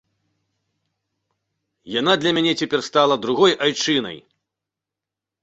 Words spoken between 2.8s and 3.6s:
стала другой